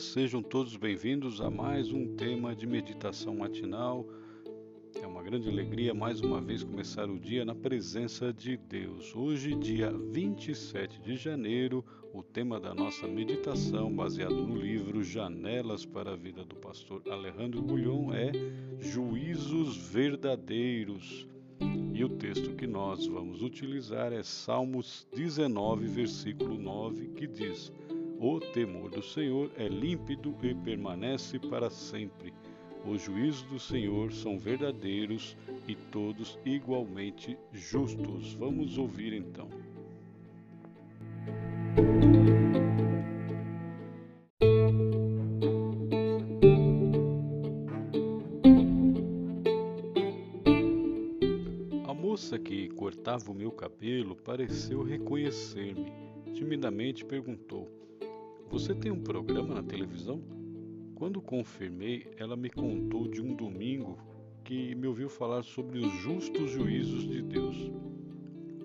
[0.00, 4.06] sejam todos bem-vindos a mais um tema de meditação matinal.
[4.94, 9.14] É uma grande alegria mais uma vez começar o dia na presença de Deus.
[9.16, 16.12] Hoje, dia 27 de janeiro, o tema da nossa meditação, baseado no livro Janelas para
[16.12, 18.30] a Vida do pastor Alejandro Bulhon, é
[18.78, 21.26] Juízos Verdadeiros.
[21.92, 27.72] E o texto que nós vamos utilizar é Salmos 19, versículo 9, que diz:
[28.20, 32.34] O temor do Senhor é límpido e permanece para sempre.
[32.84, 35.36] Os juízos do Senhor são verdadeiros
[35.68, 38.34] e todos igualmente justos.
[38.34, 39.48] Vamos ouvir então.
[51.86, 55.92] A moça que cortava o meu cabelo pareceu reconhecer-me.
[56.34, 57.68] Timidamente perguntou:
[58.50, 60.22] Você tem um programa na televisão?
[60.94, 63.98] Quando confirmei, ela me contou de um domingo
[64.42, 67.70] que me ouviu falar sobre os justos juízos de Deus.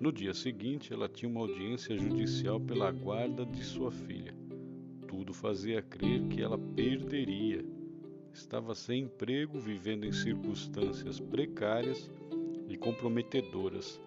[0.00, 4.34] No dia seguinte, ela tinha uma audiência judicial pela guarda de sua filha.
[5.06, 7.62] Tudo fazia crer que ela perderia.
[8.32, 12.10] Estava sem emprego, vivendo em circunstâncias precárias
[12.70, 14.00] e comprometedoras,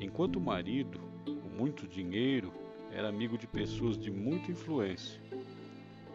[0.00, 2.52] enquanto o marido, com muito dinheiro,
[2.92, 5.20] era amigo de pessoas de muita influência.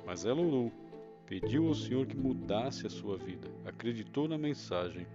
[0.05, 0.71] Mas orou
[1.31, 5.07] Pediu ao Senhor que mudasse a sua vida, acreditou na mensagem,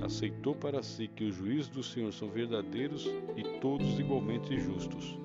[0.00, 3.04] aceitou para si que os juízos do Senhor são verdadeiros
[3.36, 5.18] e todos igualmente justos,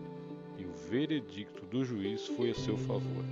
[0.57, 3.23] e o veredicto do juiz foi a seu favor.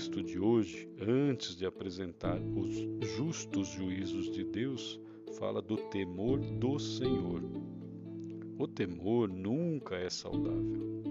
[0.00, 2.74] Texto de hoje, antes de apresentar os
[3.16, 4.98] justos juízos de Deus,
[5.38, 7.42] fala do temor do Senhor.
[8.58, 11.02] O temor nunca é saudável.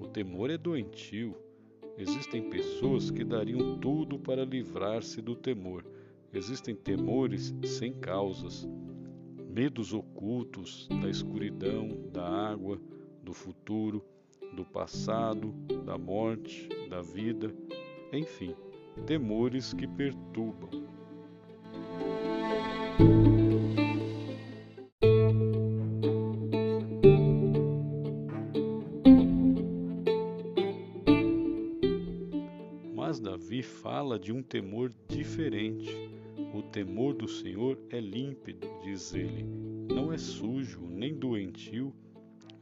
[0.00, 1.36] O temor é doentio.
[1.98, 5.84] Existem pessoas que dariam tudo para livrar-se do temor.
[6.32, 8.66] Existem temores sem causas,
[9.50, 12.80] medos ocultos da escuridão, da água,
[13.22, 14.02] do futuro,
[14.56, 15.52] do passado,
[15.84, 17.54] da morte, da vida
[18.12, 18.54] enfim,
[19.06, 20.70] temores que perturbam.
[32.94, 36.10] Mas Davi fala de um temor diferente.
[36.54, 39.44] O temor do Senhor é límpido, diz ele,
[39.92, 41.94] não é sujo, nem doentio,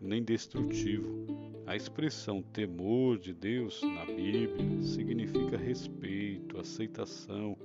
[0.01, 7.57] nem destrutivo a expressão temor de Deus na Bíblia significa respeito, aceitação,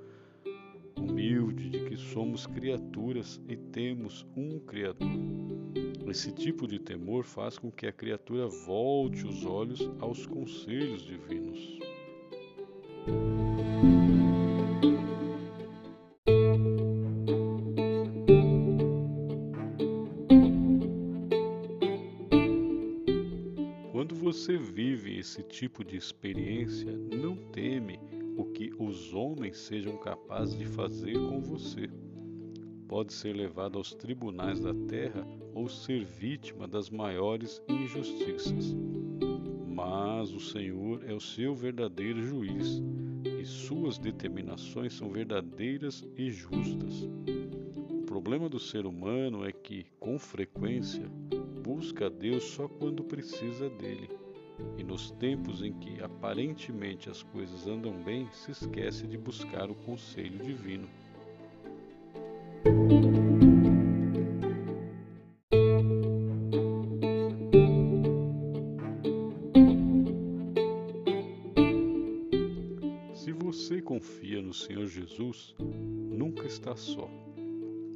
[0.97, 5.07] humilde de que somos criaturas e temos um Criador.
[6.07, 11.79] Esse tipo de temor faz com que a criatura volte os olhos aos conselhos divinos.
[24.31, 27.99] Você vive esse tipo de experiência, não teme
[28.37, 31.89] o que os homens sejam capazes de fazer com você.
[32.87, 38.73] Pode ser levado aos tribunais da terra ou ser vítima das maiores injustiças.
[39.67, 42.81] Mas o Senhor é o seu verdadeiro juiz
[43.37, 47.03] e suas determinações são verdadeiras e justas.
[47.91, 51.05] O problema do ser humano é que, com frequência,
[51.61, 54.20] busca a Deus só quando precisa dele.
[54.77, 59.75] E nos tempos em que aparentemente as coisas andam bem, se esquece de buscar o
[59.75, 60.87] conselho divino.
[73.13, 77.09] Se você confia no Senhor Jesus, nunca está só.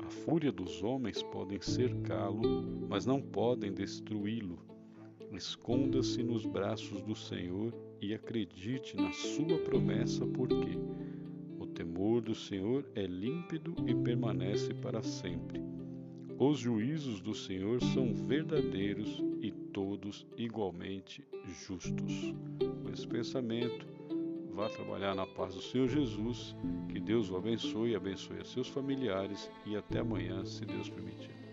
[0.06, 4.75] A fúria dos homens podem cercá-lo, mas não podem destruí-lo.
[5.32, 10.78] Esconda-se nos braços do Senhor e acredite na sua promessa, porque
[11.60, 15.62] o temor do Senhor é límpido e permanece para sempre.
[16.38, 21.26] Os juízos do Senhor são verdadeiros e todos igualmente
[21.66, 22.34] justos.
[22.84, 23.88] Com esse pensamento,
[24.54, 26.56] vá trabalhar na paz do Senhor Jesus.
[26.90, 31.45] Que Deus o abençoe, abençoe a seus familiares e até amanhã, se Deus permitir.